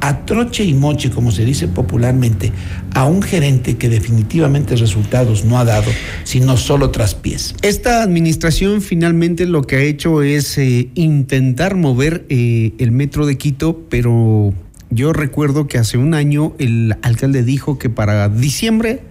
a 0.04 0.26
troche 0.26 0.64
y 0.64 0.74
moche, 0.74 1.10
como 1.10 1.32
se 1.32 1.46
dice 1.46 1.66
popularmente, 1.66 2.52
a 2.92 3.06
un 3.06 3.22
gerente 3.22 3.78
que 3.78 3.88
definitivamente 3.88 4.76
resultados 4.76 5.46
no 5.46 5.58
ha 5.58 5.64
dado, 5.64 5.90
sino 6.24 6.58
solo 6.58 6.90
traspiés. 6.90 7.54
Esta 7.62 8.02
administración 8.02 8.82
finalmente 8.82 9.46
lo 9.46 9.62
que 9.62 9.76
ha 9.76 9.80
hecho 9.80 10.22
es 10.22 10.58
eh, 10.58 10.90
intentar 10.94 11.74
mover 11.74 12.26
eh, 12.28 12.72
el 12.78 12.92
metro 12.92 13.24
de 13.24 13.38
Quito, 13.38 13.80
pero 13.88 14.52
yo 14.94 15.12
recuerdo 15.12 15.66
que 15.66 15.78
hace 15.78 15.98
un 15.98 16.14
año 16.14 16.54
el 16.58 16.96
alcalde 17.02 17.42
dijo 17.42 17.78
que 17.78 17.90
para 17.90 18.28
diciembre 18.28 19.02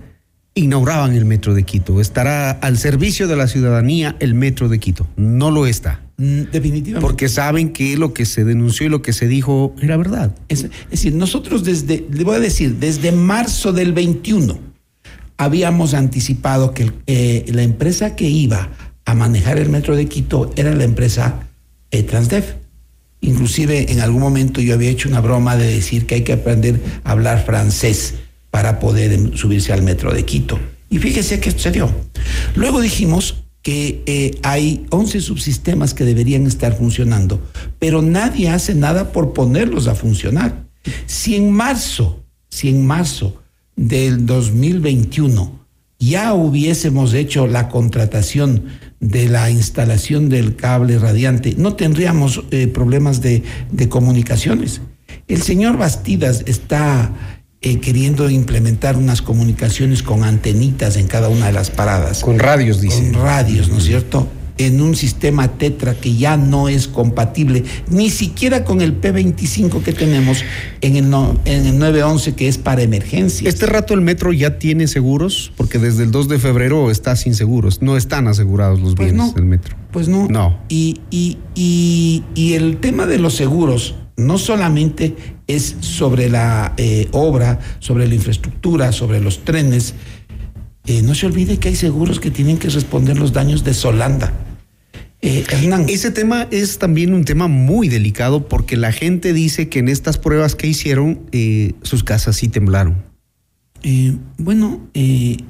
inauguraban 0.55 1.13
el 1.15 1.25
metro 1.25 1.53
de 1.53 1.63
Quito. 1.63 1.99
Estará 1.99 2.51
al 2.51 2.77
servicio 2.77 3.27
de 3.27 3.35
la 3.35 3.47
ciudadanía 3.47 4.15
el 4.19 4.33
metro 4.33 4.69
de 4.69 4.79
Quito. 4.79 5.07
No 5.15 5.51
lo 5.51 5.65
está. 5.65 6.01
Mm, 6.17 6.43
definitivamente. 6.51 7.01
Porque 7.01 7.27
saben 7.27 7.73
que 7.73 7.97
lo 7.97 8.13
que 8.13 8.25
se 8.25 8.43
denunció 8.43 8.85
y 8.85 8.89
lo 8.89 9.01
que 9.01 9.13
se 9.13 9.27
dijo 9.27 9.75
era 9.81 9.97
verdad. 9.97 10.35
Es, 10.47 10.67
decir, 10.89 11.13
nosotros 11.13 11.63
desde, 11.63 12.05
le 12.11 12.23
voy 12.23 12.35
a 12.35 12.39
decir, 12.39 12.75
desde 12.75 13.11
marzo 13.11 13.73
del 13.73 13.93
21 13.93 14.59
habíamos 15.37 15.93
anticipado 15.93 16.73
que 16.73 16.91
eh, 17.07 17.45
la 17.47 17.63
empresa 17.63 18.15
que 18.15 18.29
iba 18.29 18.69
a 19.05 19.15
manejar 19.15 19.57
el 19.57 19.69
metro 19.69 19.95
de 19.95 20.05
Quito 20.05 20.51
era 20.55 20.73
la 20.75 20.83
empresa 20.83 21.47
eh, 21.91 22.03
Transdev. 22.03 22.62
Inclusive 23.23 23.91
en 23.91 24.01
algún 24.01 24.21
momento 24.21 24.61
yo 24.61 24.75
había 24.75 24.91
hecho 24.91 25.09
una 25.09 25.21
broma 25.21 25.57
de 25.57 25.67
decir 25.67 26.05
que 26.05 26.15
hay 26.15 26.21
que 26.23 26.33
aprender 26.33 26.79
a 27.03 27.11
hablar 27.11 27.43
francés 27.45 28.15
para 28.51 28.79
poder 28.79 29.35
subirse 29.35 29.73
al 29.73 29.81
metro 29.81 30.13
de 30.13 30.23
Quito. 30.25 30.59
Y 30.89 30.99
fíjese 30.99 31.39
qué 31.39 31.49
sucedió. 31.49 31.89
Luego 32.55 32.81
dijimos, 32.81 33.43
que 33.63 34.03
eh, 34.05 34.37
hay 34.43 34.85
11 34.89 35.21
subsistemas 35.21 35.93
que 35.93 36.03
deberían 36.03 36.45
estar 36.45 36.77
funcionando, 36.77 37.41
pero 37.79 38.01
nadie 38.01 38.49
hace 38.49 38.75
nada 38.75 39.13
por 39.13 39.31
ponerlos 39.31 39.87
a 39.87 39.95
funcionar. 39.95 40.65
Si 41.05 41.35
en 41.35 41.49
marzo, 41.49 42.25
si 42.49 42.67
en 42.67 42.85
marzo 42.85 43.41
del 43.77 44.25
2021 44.25 45.63
ya 45.97 46.33
hubiésemos 46.33 47.13
hecho 47.13 47.47
la 47.47 47.69
contratación 47.69 48.65
de 49.03 49.27
la 49.27 49.49
instalación 49.51 50.29
del 50.29 50.55
cable 50.55 50.97
radiante, 50.97 51.55
no 51.57 51.75
tendríamos 51.75 52.43
eh, 52.51 52.67
problemas 52.67 53.21
de, 53.21 53.43
de 53.69 53.89
comunicaciones. 53.89 54.81
El 55.27 55.41
señor 55.41 55.77
Bastidas 55.77 56.43
está 56.47 57.11
eh, 57.61 57.79
queriendo 57.79 58.29
implementar 58.29 58.95
unas 58.95 59.21
comunicaciones 59.21 60.03
con 60.03 60.23
antenitas 60.23 60.95
en 60.95 61.07
cada 61.07 61.27
una 61.27 61.47
de 61.47 61.53
las 61.53 61.69
paradas. 61.69 62.21
Con 62.21 62.39
radios, 62.39 62.79
dice. 62.79 63.11
Con 63.11 63.21
radios, 63.21 63.69
¿no 63.69 63.77
es 63.77 63.83
cierto? 63.83 64.27
En 64.57 64.81
un 64.81 64.95
sistema 64.95 65.47
Tetra 65.57 65.95
que 65.95 66.15
ya 66.15 66.37
no 66.37 66.69
es 66.69 66.87
compatible, 66.87 67.63
ni 67.89 68.09
siquiera 68.09 68.63
con 68.63 68.81
el 68.81 68.99
P25 68.99 69.81
que 69.81 69.93
tenemos 69.93 70.43
en 70.81 70.95
el, 70.95 71.05
en 71.45 71.65
el 71.65 71.79
911 71.79 72.35
que 72.35 72.47
es 72.47 72.57
para 72.57 72.83
emergencia. 72.83 73.49
¿Este 73.49 73.65
rato 73.65 73.93
el 73.93 74.01
metro 74.01 74.31
ya 74.31 74.59
tiene 74.59 74.87
seguros? 74.87 75.51
Porque 75.57 75.79
desde 75.79 76.03
el 76.03 76.11
2 76.11 76.27
de 76.27 76.39
febrero 76.39 76.91
está 76.91 77.15
sin 77.15 77.33
seguros, 77.33 77.81
no 77.81 77.97
están 77.97 78.27
asegurados 78.27 78.79
los 78.79 78.95
pues 78.95 79.11
bienes 79.11 79.33
del 79.33 79.45
metro. 79.45 79.75
Pues 79.91 80.07
no. 80.07 80.27
No. 80.27 80.59
Y, 80.69 81.01
y, 81.09 81.37
y, 81.55 82.23
y 82.35 82.53
el 82.53 82.77
tema 82.77 83.05
de 83.07 83.17
los 83.17 83.33
seguros, 83.33 83.95
no 84.17 84.37
solamente 84.37 85.15
es 85.47 85.75
sobre 85.79 86.29
la 86.29 86.73
eh, 86.77 87.07
obra, 87.11 87.59
sobre 87.79 88.07
la 88.07 88.15
infraestructura, 88.15 88.91
sobre 88.91 89.19
los 89.19 89.43
trenes. 89.43 89.95
Eh, 90.85 91.01
no 91.01 91.15
se 91.15 91.25
olvide 91.25 91.57
que 91.57 91.69
hay 91.69 91.75
seguros 91.75 92.19
que 92.19 92.31
tienen 92.31 92.57
que 92.57 92.69
responder 92.69 93.17
los 93.17 93.33
daños 93.33 93.63
de 93.63 93.73
Solanda. 93.73 94.33
Eh, 95.25 95.45
Hernán. 95.49 95.85
Ese 95.87 96.11
tema 96.11 96.49
es 96.51 96.79
también 96.79 97.13
un 97.13 97.23
tema 97.23 97.47
muy 97.47 97.87
delicado 97.87 98.49
porque 98.49 98.75
la 98.75 98.91
gente 98.91 99.31
dice 99.31 99.69
que 99.69 99.79
en 99.79 99.87
estas 99.87 100.17
pruebas 100.17 100.55
que 100.55 100.67
hicieron 100.67 101.21
sus 101.81 102.03
casas 102.03 102.35
sí 102.35 102.49
temblaron. 102.49 103.01
bueno, 104.37 104.81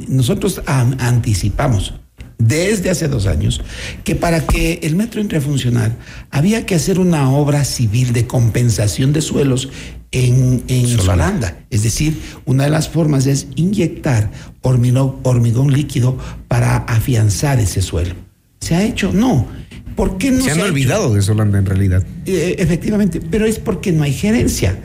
nosotros 0.08 0.62
anticipamos 0.68 1.96
desde 2.38 2.89
hace 2.89 3.08
dos 3.08 3.25
años 3.25 3.62
que 4.03 4.15
para 4.15 4.46
que 4.46 4.80
el 4.84 4.96
metro 4.96 5.22
entre 5.22 5.38
a 5.38 5.42
funcionar 5.42 5.96
había 6.30 6.65
que 6.65 6.75
hacer 6.75 7.00
una 7.00 7.32
obra 7.32 7.63
civil 7.63 8.13
de 8.13 8.27
compensación 8.27 9.12
de 9.12 9.22
suelos 9.22 9.70
en, 10.12 10.63
en 10.68 10.88
Solanda. 10.88 11.65
Es 11.72 11.82
decir, 11.84 12.22
una 12.46 12.65
de 12.65 12.70
las 12.70 12.89
formas 12.89 13.25
es 13.25 13.48
inyectar 13.56 14.30
hormigón, 14.62 15.18
hormigón 15.24 15.74
líquido 15.74 16.18
para 16.48 16.77
afianzar 16.77 17.60
ese 17.60 17.82
suelo. 17.82 18.33
¿Se 18.63 18.75
ha 18.75 18.84
hecho? 18.84 19.12
No. 19.12 19.48
¿Por 19.96 20.17
qué 20.17 20.32
no 20.32 20.43
se, 20.43 20.51
han 20.51 20.62
olvidado 20.62 21.13
de 21.13 21.22
Solanda 21.22 21.60
en 21.60 21.65
realidad? 21.65 22.03
Eh, 22.25 22.55
efectivamente, 22.58 23.22
pero 23.22 23.46
es 23.46 23.60
porque 23.60 23.91
no 23.91 24.03
hay 24.03 24.13
gerencia. 24.13 24.79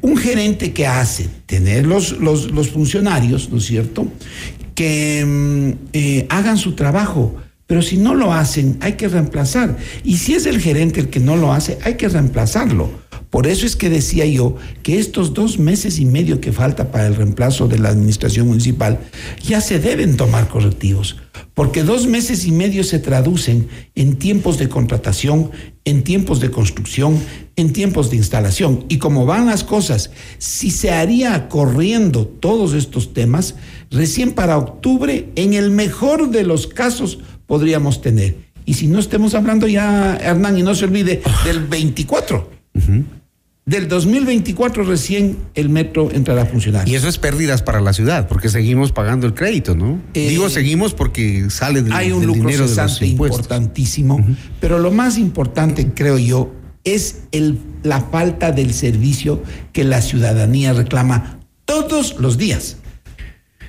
Un 0.00 0.16
gerente 0.16 0.72
que 0.72 0.86
hace 0.86 1.28
tener 1.44 1.84
los, 1.86 2.18
los, 2.18 2.50
los 2.50 2.70
funcionarios, 2.70 3.50
¿no 3.50 3.58
es 3.58 3.64
cierto? 3.66 4.08
que 4.74 5.24
mm, 5.24 5.88
eh, 5.92 6.26
hagan 6.28 6.58
su 6.58 6.72
trabajo, 6.72 7.36
pero 7.66 7.82
si 7.82 7.96
no 7.96 8.14
lo 8.14 8.32
hacen, 8.32 8.76
hay 8.80 8.94
que 8.94 9.08
reemplazar. 9.08 9.76
Y 10.02 10.18
si 10.18 10.34
es 10.34 10.46
el 10.46 10.60
gerente 10.60 11.00
el 11.00 11.08
que 11.08 11.20
no 11.20 11.36
lo 11.36 11.52
hace, 11.52 11.78
hay 11.82 11.94
que 11.94 12.08
reemplazarlo. 12.08 12.90
Por 13.30 13.46
eso 13.46 13.66
es 13.66 13.74
que 13.74 13.90
decía 13.90 14.26
yo 14.26 14.56
que 14.82 14.98
estos 14.98 15.34
dos 15.34 15.58
meses 15.58 15.98
y 15.98 16.04
medio 16.04 16.40
que 16.40 16.52
falta 16.52 16.92
para 16.92 17.06
el 17.06 17.16
reemplazo 17.16 17.66
de 17.66 17.78
la 17.78 17.88
administración 17.88 18.46
municipal 18.46 19.00
ya 19.42 19.60
se 19.60 19.80
deben 19.80 20.16
tomar 20.16 20.48
correctivos, 20.48 21.16
porque 21.54 21.84
dos 21.84 22.06
meses 22.06 22.46
y 22.46 22.52
medio 22.52 22.82
se 22.82 22.98
traducen 22.98 23.68
en 23.94 24.16
tiempos 24.16 24.58
de 24.58 24.68
contratación, 24.68 25.52
en 25.84 26.02
tiempos 26.02 26.40
de 26.40 26.50
construcción, 26.50 27.20
en 27.56 27.72
tiempos 27.72 28.10
de 28.10 28.16
instalación. 28.16 28.84
Y 28.88 28.98
como 28.98 29.24
van 29.24 29.46
las 29.46 29.62
cosas, 29.62 30.10
si 30.38 30.70
se 30.70 30.90
haría 30.90 31.48
corriendo 31.48 32.26
todos 32.26 32.74
estos 32.74 33.14
temas, 33.14 33.54
recién 33.90 34.32
para 34.32 34.58
octubre, 34.58 35.30
en 35.36 35.54
el 35.54 35.70
mejor 35.70 36.30
de 36.30 36.42
los 36.42 36.66
casos, 36.66 37.20
podríamos 37.46 38.00
tener. 38.00 38.36
Y 38.66 38.74
si 38.74 38.88
no 38.88 38.98
estemos 38.98 39.34
hablando 39.34 39.68
ya, 39.68 40.16
Hernán, 40.16 40.58
y 40.58 40.62
no 40.62 40.74
se 40.74 40.86
olvide, 40.86 41.22
del 41.44 41.60
24. 41.60 42.50
Del 43.66 43.88
2024 43.88 44.84
recién 44.84 45.38
el 45.54 45.70
metro 45.70 46.10
entrará 46.10 46.42
a 46.42 46.46
funcionar. 46.46 46.86
Y 46.86 46.96
eso 46.96 47.08
es 47.08 47.16
pérdidas 47.16 47.62
para 47.62 47.80
la 47.80 47.94
ciudad, 47.94 48.28
porque 48.28 48.50
seguimos 48.50 48.92
pagando 48.92 49.26
el 49.26 49.32
crédito, 49.32 49.74
¿no? 49.74 50.02
Eh, 50.12 50.28
Digo 50.28 50.50
seguimos 50.50 50.92
porque 50.92 51.48
sale 51.48 51.80
del, 51.80 51.94
Hay 51.94 52.12
un 52.12 52.20
del 52.20 52.28
lucro 52.28 52.48
dinero 52.48 52.68
cesante 52.68 53.06
importantísimo, 53.06 54.22
pero 54.60 54.78
lo 54.78 54.90
más 54.90 55.16
importante, 55.16 55.92
creo 55.94 56.18
yo, 56.18 56.52
es 56.84 57.22
el, 57.32 57.58
la 57.82 58.02
falta 58.02 58.52
del 58.52 58.74
servicio 58.74 59.42
que 59.72 59.84
la 59.84 60.02
ciudadanía 60.02 60.74
reclama 60.74 61.40
todos 61.64 62.16
los 62.18 62.36
días. 62.36 62.76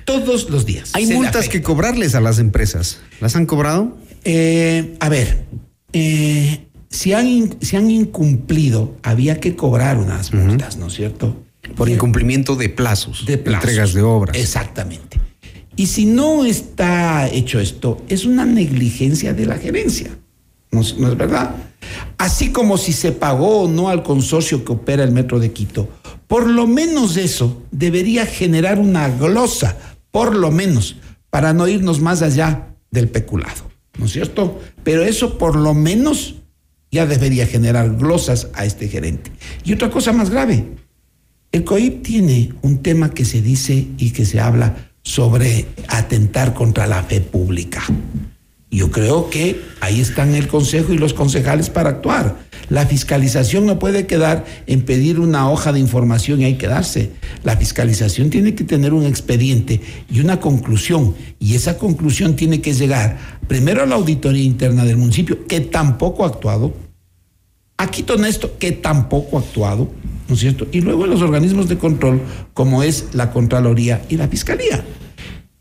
Todos 0.04 0.50
los 0.50 0.66
días. 0.66 0.90
Hay 0.92 1.06
multas 1.06 1.48
que 1.48 1.62
cobrarles 1.62 2.14
a 2.14 2.20
las 2.20 2.38
empresas. 2.38 3.00
¿Las 3.20 3.34
han 3.34 3.46
cobrado? 3.46 3.96
Eh, 4.24 4.94
a 5.00 5.08
ver, 5.08 5.46
eh, 5.94 6.65
si, 6.96 7.12
han, 7.12 7.56
si 7.60 7.76
han 7.76 7.90
incumplido, 7.90 8.94
había 9.02 9.38
que 9.40 9.54
cobrar 9.56 9.98
unas 9.98 10.32
multas, 10.32 10.76
¿no 10.76 10.86
es 10.86 10.94
cierto? 10.94 11.36
Por 11.76 11.88
incumplimiento 11.88 12.56
de 12.56 12.68
plazos, 12.68 13.26
de 13.26 13.38
plazos. 13.38 13.64
entregas 13.64 13.92
de 13.94 14.02
obras. 14.02 14.36
Exactamente. 14.36 15.20
Y 15.76 15.86
si 15.86 16.06
no 16.06 16.44
está 16.44 17.28
hecho 17.28 17.60
esto, 17.60 18.02
es 18.08 18.24
una 18.24 18.44
negligencia 18.46 19.34
de 19.34 19.46
la 19.46 19.56
gerencia. 19.58 20.16
¿No, 20.70 20.80
es- 20.80 20.96
no 20.96 21.08
es 21.08 21.16
verdad? 21.16 21.54
Así 22.18 22.50
como 22.50 22.78
si 22.78 22.92
se 22.92 23.12
pagó 23.12 23.62
o 23.62 23.68
no 23.68 23.88
al 23.88 24.02
consorcio 24.02 24.64
que 24.64 24.72
opera 24.72 25.04
el 25.04 25.12
Metro 25.12 25.38
de 25.38 25.52
Quito, 25.52 25.88
por 26.26 26.48
lo 26.48 26.66
menos 26.66 27.16
eso 27.16 27.62
debería 27.70 28.26
generar 28.26 28.78
una 28.78 29.08
glosa, 29.08 29.76
por 30.10 30.34
lo 30.34 30.50
menos, 30.50 30.96
para 31.30 31.52
no 31.52 31.68
irnos 31.68 32.00
más 32.00 32.22
allá 32.22 32.68
del 32.90 33.08
peculado. 33.08 33.64
¿No 33.98 34.06
es 34.06 34.12
cierto? 34.12 34.60
Pero 34.82 35.02
eso 35.04 35.36
por 35.38 35.56
lo 35.56 35.74
menos 35.74 36.36
ya 36.90 37.06
debería 37.06 37.46
generar 37.46 37.96
glosas 37.96 38.48
a 38.54 38.64
este 38.64 38.88
gerente. 38.88 39.30
Y 39.64 39.72
otra 39.72 39.90
cosa 39.90 40.12
más 40.12 40.30
grave, 40.30 40.64
el 41.52 41.64
COIP 41.64 42.02
tiene 42.02 42.52
un 42.62 42.82
tema 42.82 43.10
que 43.10 43.24
se 43.24 43.40
dice 43.40 43.86
y 43.98 44.10
que 44.10 44.24
se 44.24 44.40
habla 44.40 44.90
sobre 45.02 45.66
atentar 45.88 46.54
contra 46.54 46.86
la 46.86 47.02
fe 47.02 47.20
pública. 47.20 47.82
Yo 48.70 48.90
creo 48.90 49.30
que 49.30 49.60
ahí 49.80 50.00
están 50.00 50.34
el 50.34 50.48
Consejo 50.48 50.92
y 50.92 50.98
los 50.98 51.14
concejales 51.14 51.70
para 51.70 51.90
actuar. 51.90 52.36
La 52.68 52.84
fiscalización 52.84 53.64
no 53.64 53.78
puede 53.78 54.06
quedar 54.06 54.44
en 54.66 54.82
pedir 54.82 55.20
una 55.20 55.48
hoja 55.48 55.72
de 55.72 55.78
información 55.78 56.40
y 56.40 56.46
ahí 56.46 56.58
quedarse. 56.58 57.12
La 57.44 57.56
fiscalización 57.56 58.28
tiene 58.28 58.56
que 58.56 58.64
tener 58.64 58.92
un 58.92 59.06
expediente 59.06 59.80
y 60.10 60.18
una 60.18 60.40
conclusión. 60.40 61.14
Y 61.38 61.54
esa 61.54 61.78
conclusión 61.78 62.34
tiene 62.34 62.60
que 62.60 62.74
llegar 62.74 63.18
primero 63.46 63.84
a 63.84 63.86
la 63.86 63.94
auditoría 63.94 64.42
interna 64.42 64.84
del 64.84 64.96
municipio, 64.96 65.46
que 65.46 65.60
tampoco 65.60 66.24
ha 66.24 66.28
actuado, 66.28 66.74
a 67.76 67.86
Quito 67.88 68.14
Honesto, 68.14 68.58
que 68.58 68.72
tampoco 68.72 69.36
ha 69.36 69.40
actuado, 69.42 69.90
¿no 70.28 70.34
es 70.34 70.40
cierto? 70.40 70.66
Y 70.72 70.80
luego 70.80 71.06
los 71.06 71.22
organismos 71.22 71.68
de 71.68 71.78
control, 71.78 72.20
como 72.52 72.82
es 72.82 73.10
la 73.12 73.30
Contraloría 73.30 74.02
y 74.08 74.16
la 74.16 74.26
Fiscalía. 74.26 74.84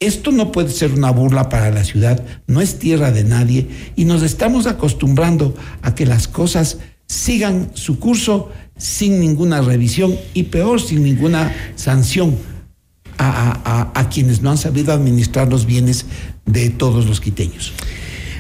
Esto 0.06 0.32
no 0.32 0.52
puede 0.52 0.70
ser 0.70 0.92
una 0.94 1.10
burla 1.12 1.50
para 1.50 1.72
la 1.72 1.84
ciudad, 1.84 2.24
no 2.48 2.62
es 2.62 2.78
tierra 2.80 3.12
de 3.12 3.24
nadie 3.24 3.68
y 3.96 4.06
nos 4.06 4.22
estamos 4.24 4.68
acostumbrando 4.68 5.56
a 5.82 5.96
que 5.96 6.06
las 6.06 6.28
cosas 6.28 6.78
sigan 7.08 7.72
su 7.74 8.00
curso 8.00 8.52
sin 8.78 9.20
ninguna 9.20 9.62
revisión 9.62 10.16
y 10.34 10.44
peor, 10.44 10.82
sin 10.82 11.04
ninguna 11.04 11.54
sanción 11.76 12.36
a, 13.18 13.92
a- 13.96 14.00
a- 14.00 14.10
quienes 14.10 14.42
no 14.42 14.52
han 14.52 14.58
sabido 14.58 14.94
administrar 14.94 15.48
los 15.50 15.66
bienes 15.66 16.06
de 16.46 16.70
todos 16.70 17.06
los 17.08 17.20
quiteños. 17.22 17.74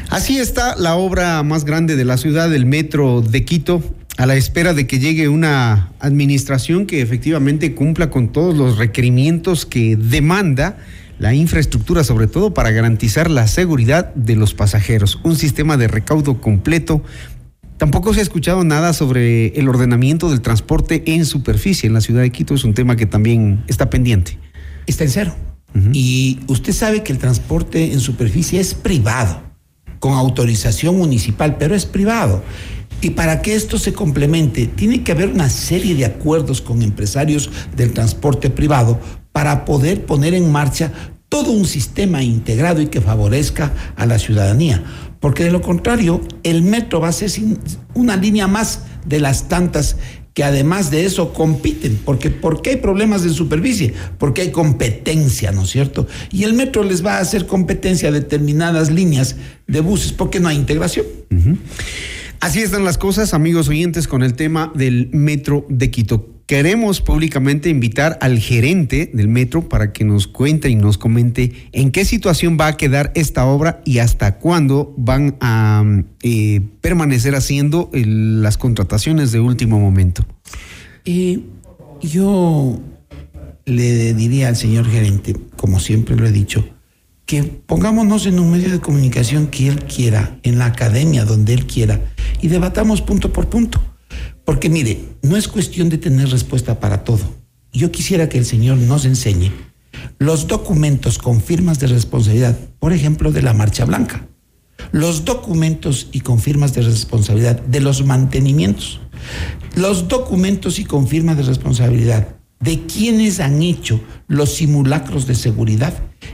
Así 0.09 0.37
está 0.37 0.75
la 0.75 0.95
obra 0.95 1.41
más 1.43 1.65
grande 1.65 1.95
de 1.95 2.05
la 2.05 2.17
ciudad, 2.17 2.53
el 2.53 2.65
metro 2.65 3.21
de 3.21 3.43
Quito, 3.43 3.81
a 4.17 4.25
la 4.25 4.35
espera 4.35 4.73
de 4.73 4.85
que 4.87 4.99
llegue 4.99 5.27
una 5.29 5.91
administración 5.99 6.85
que 6.85 7.01
efectivamente 7.01 7.73
cumpla 7.73 8.09
con 8.09 8.31
todos 8.31 8.55
los 8.55 8.77
requerimientos 8.77 9.65
que 9.65 9.95
demanda 9.97 10.77
la 11.19 11.33
infraestructura, 11.33 12.03
sobre 12.03 12.27
todo 12.27 12.53
para 12.53 12.71
garantizar 12.71 13.29
la 13.29 13.47
seguridad 13.47 14.13
de 14.15 14.35
los 14.35 14.53
pasajeros. 14.53 15.19
Un 15.23 15.35
sistema 15.35 15.77
de 15.77 15.87
recaudo 15.87 16.41
completo. 16.41 17.01
Tampoco 17.77 18.13
se 18.13 18.19
ha 18.19 18.23
escuchado 18.23 18.63
nada 18.63 18.93
sobre 18.93 19.47
el 19.59 19.67
ordenamiento 19.67 20.29
del 20.29 20.41
transporte 20.41 21.03
en 21.07 21.25
superficie 21.25 21.87
en 21.87 21.93
la 21.93 22.01
ciudad 22.01 22.21
de 22.21 22.31
Quito. 22.31 22.55
Es 22.55 22.63
un 22.63 22.73
tema 22.73 22.95
que 22.95 23.05
también 23.05 23.63
está 23.67 23.89
pendiente. 23.89 24.37
está 24.87 25.03
en 25.03 25.09
cero. 25.09 25.35
Y 25.91 26.39
usted 26.47 26.71
sabe 26.71 27.03
que 27.03 27.11
el 27.11 27.17
transporte 27.17 27.91
en 27.91 27.99
superficie 27.99 28.61
es 28.61 28.73
privado, 28.73 29.41
con 29.99 30.13
autorización 30.13 30.97
municipal, 30.97 31.57
pero 31.57 31.75
es 31.75 31.85
privado. 31.85 32.43
Y 33.01 33.09
para 33.09 33.41
que 33.41 33.55
esto 33.55 33.77
se 33.77 33.91
complemente, 33.91 34.67
tiene 34.67 35.03
que 35.03 35.11
haber 35.11 35.27
una 35.27 35.49
serie 35.49 35.93
de 35.95 36.05
acuerdos 36.05 36.61
con 36.61 36.81
empresarios 36.81 37.51
del 37.75 37.91
transporte 37.91 38.49
privado 38.49 39.01
para 39.35 39.65
poder 39.65 40.05
poner 40.05 40.33
en 40.33 40.49
marcha 40.49 40.93
todo 41.27 41.51
un 41.51 41.65
sistema 41.65 42.23
integrado 42.23 42.81
y 42.81 42.87
que 42.87 43.01
favorezca 43.01 43.73
a 43.97 44.05
la 44.05 44.17
ciudadanía. 44.17 44.81
Porque 45.19 45.43
de 45.43 45.51
lo 45.51 45.61
contrario, 45.61 46.21
el 46.43 46.61
metro 46.61 47.01
va 47.01 47.09
a 47.09 47.11
ser 47.11 47.29
una 47.95 48.15
línea 48.15 48.47
más 48.47 48.83
de 49.05 49.19
las 49.19 49.49
tantas 49.49 49.97
que 50.33 50.45
además 50.45 50.89
de 50.89 51.03
eso 51.03 51.33
compiten. 51.33 51.99
Porque, 52.05 52.29
¿Por 52.29 52.61
qué 52.61 52.69
hay 52.69 52.75
problemas 52.77 53.23
en 53.23 53.33
superficie? 53.33 53.93
Porque 54.19 54.41
hay 54.43 54.51
competencia, 54.51 55.51
¿no 55.51 55.63
es 55.63 55.69
cierto? 55.69 56.07
Y 56.31 56.45
el 56.45 56.53
metro 56.53 56.83
les 56.83 57.05
va 57.05 57.17
a 57.17 57.19
hacer 57.19 57.45
competencia 57.45 58.07
a 58.07 58.13
determinadas 58.13 58.89
líneas 58.89 59.35
de 59.67 59.81
buses 59.81 60.13
porque 60.13 60.39
no 60.39 60.47
hay 60.47 60.55
integración. 60.55 61.07
Así 62.39 62.61
están 62.61 62.85
las 62.85 62.97
cosas, 62.97 63.33
amigos 63.33 63.67
oyentes, 63.67 64.07
con 64.07 64.23
el 64.23 64.33
tema 64.35 64.71
del 64.75 65.09
metro 65.11 65.65
de 65.67 65.91
Quito. 65.91 66.34
Queremos 66.45 67.01
públicamente 67.01 67.69
invitar 67.69 68.19
al 68.21 68.37
gerente 68.37 69.09
del 69.11 69.27
metro 69.27 69.67
para 69.67 69.91
que 69.91 70.03
nos 70.03 70.27
cuente 70.27 70.69
y 70.69 70.75
nos 70.75 70.99
comente 70.99 71.69
en 71.71 71.91
qué 71.91 72.05
situación 72.05 72.55
va 72.59 72.67
a 72.67 72.77
quedar 72.77 73.11
esta 73.15 73.47
obra 73.47 73.81
y 73.83 73.97
hasta 73.97 74.37
cuándo 74.37 74.93
van 74.95 75.37
a 75.41 75.83
eh, 76.21 76.61
permanecer 76.81 77.33
haciendo 77.33 77.89
las 77.93 78.59
contrataciones 78.59 79.31
de 79.31 79.39
último 79.39 79.79
momento. 79.79 80.23
Yo 82.01 82.79
le 83.65 84.13
diría 84.13 84.47
al 84.49 84.55
señor 84.55 84.87
gerente, 84.87 85.35
como 85.55 85.79
siempre 85.79 86.15
lo 86.15 86.27
he 86.27 86.31
dicho, 86.31 86.63
que 87.25 87.43
pongámonos 87.43 88.27
en 88.27 88.39
un 88.39 88.51
medio 88.51 88.69
de 88.69 88.79
comunicación 88.79 89.47
que 89.47 89.67
él 89.67 89.83
quiera, 89.85 90.37
en 90.43 90.59
la 90.59 90.67
academia 90.67 91.25
donde 91.25 91.55
él 91.55 91.65
quiera, 91.65 92.01
y 92.39 92.49
debatamos 92.49 93.01
punto 93.01 93.33
por 93.33 93.49
punto. 93.49 93.81
Porque 94.45 94.69
mire, 94.69 94.99
no 95.21 95.35
es 95.35 95.47
cuestión 95.47 95.89
de 95.89 95.97
tener 95.97 96.29
respuesta 96.29 96.79
para 96.79 97.03
todo. 97.03 97.23
Yo 97.73 97.91
quisiera 97.91 98.29
que 98.29 98.37
el 98.37 98.45
señor 98.45 98.77
nos 98.77 99.05
enseñe 99.05 99.51
los 100.19 100.47
documentos 100.47 101.17
con 101.17 101.41
firmas 101.41 101.79
de 101.79 101.87
responsabilidad, 101.87 102.57
por 102.79 102.93
ejemplo, 102.93 103.31
de 103.31 103.41
la 103.41 103.53
Marcha 103.53 103.85
Blanca 103.85 104.27
los 104.91 105.25
documentos 105.25 106.07
y 106.11 106.21
confirmas 106.21 106.73
de 106.73 106.81
responsabilidad 106.81 107.59
de 107.61 107.81
los 107.81 108.05
mantenimientos, 108.05 108.99
los 109.75 110.07
documentos 110.07 110.79
y 110.79 110.85
confirmas 110.85 111.37
de 111.37 111.43
responsabilidad 111.43 112.35
de 112.59 112.85
quienes 112.85 113.39
han 113.39 113.61
hecho 113.61 113.99
los 114.27 114.55
simulacros 114.55 115.27
de 115.27 115.35
seguridad 115.35 115.93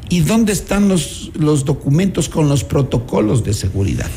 y 0.10 0.19
dónde 0.19 0.54
están 0.54 0.88
los, 0.88 1.32
los 1.36 1.65
documentos 1.65 2.30
con 2.30 2.47
los 2.47 2.63
protocolos 2.63 3.43
de 3.43 3.54
seguridad. 3.54 4.10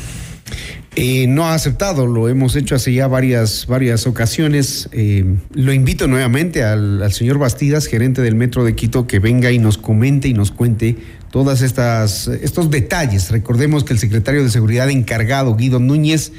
Eh, 0.97 1.27
no 1.27 1.45
ha 1.45 1.53
aceptado, 1.53 2.07
lo 2.07 2.29
hemos 2.29 2.55
hecho 2.55 2.73
hace 2.75 2.93
ya 2.93 3.07
varias, 3.07 3.67
varias 3.67 4.07
ocasiones. 4.07 4.87
Eh, 4.93 5.25
lo 5.53 5.73
invito 5.73 6.07
nuevamente 6.07 6.63
al, 6.63 7.11
señor 7.11 7.37
Bastidas, 7.37 7.87
gerente 7.87 8.21
del 8.21 8.35
Metro 8.35 8.63
de 8.63 8.75
Quito, 8.75 9.05
que 9.05 9.19
venga 9.19 9.51
y 9.51 9.59
nos 9.59 9.77
comente 9.77 10.29
y 10.29 10.33
nos 10.33 10.51
cuente 10.51 10.95
todas 11.31 11.61
estas 11.61 12.29
estos 12.29 12.71
detalles. 12.71 13.29
Recordemos 13.29 13.83
que 13.83 13.91
el 13.91 13.99
secretario 13.99 14.41
de 14.41 14.49
Seguridad 14.49 14.89
encargado, 14.89 15.57
Guido 15.57 15.79
Núñez, 15.79 16.31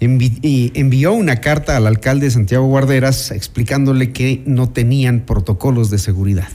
envi- 0.00 0.70
envió 0.74 1.14
una 1.14 1.36
carta 1.36 1.74
al 1.78 1.86
alcalde 1.86 2.30
Santiago 2.30 2.66
Guarderas 2.66 3.30
explicándole 3.30 4.12
que 4.12 4.42
no 4.44 4.68
tenían 4.68 5.20
protocolos 5.20 5.88
de 5.88 5.98
seguridad. 5.98 6.48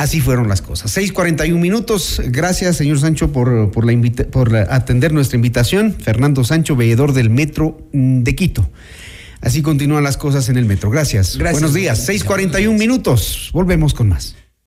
Así 0.00 0.20
fueron 0.20 0.48
las 0.48 0.62
cosas. 0.62 0.90
6:41 0.96 1.58
minutos. 1.58 2.22
Gracias, 2.26 2.76
señor 2.76 2.98
Sancho, 2.98 3.32
por, 3.32 3.70
por, 3.70 3.84
la 3.84 3.92
invita- 3.92 4.24
por 4.24 4.56
atender 4.56 5.12
nuestra 5.12 5.36
invitación. 5.36 5.94
Fernando 6.02 6.42
Sancho, 6.42 6.74
veedor 6.74 7.12
del 7.12 7.28
Metro 7.28 7.86
de 7.92 8.34
Quito. 8.34 8.68
Así 9.42 9.60
continúan 9.62 10.02
las 10.02 10.16
cosas 10.16 10.48
en 10.48 10.56
el 10.56 10.64
metro. 10.64 10.90
Gracias. 10.90 11.36
Gracias. 11.36 11.52
Buenos 11.60 11.74
días. 11.74 12.08
6:41 12.08 12.78
minutos. 12.78 13.50
Volvemos 13.52 13.92
con 13.94 14.08
más. 14.08 14.36